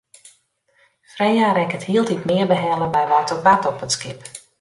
Freya 1.15 1.49
rekket 1.57 1.85
hieltyd 1.89 2.21
mear 2.31 2.47
behelle 2.53 2.87
by 2.95 3.03
wat 3.13 3.29
der 3.29 3.41
bart 3.45 3.67
op 3.71 3.83
it 3.85 3.91
skip. 3.95 4.19